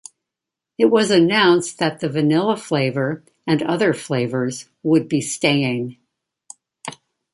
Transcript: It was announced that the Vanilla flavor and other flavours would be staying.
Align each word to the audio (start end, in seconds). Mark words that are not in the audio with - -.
It 0.79 0.85
was 0.85 1.11
announced 1.11 1.77
that 1.77 1.99
the 1.99 2.09
Vanilla 2.09 2.57
flavor 2.57 3.23
and 3.45 3.61
other 3.61 3.93
flavours 3.93 4.67
would 4.81 5.07
be 5.07 5.21
staying. 5.21 5.97